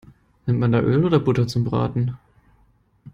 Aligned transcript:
Nimmt 0.47 0.59
man 0.59 0.71
da 0.71 0.79
Öl 0.81 1.05
oder 1.05 1.19
Butter 1.19 1.45
zum 1.45 1.63
Braten? 1.63 2.17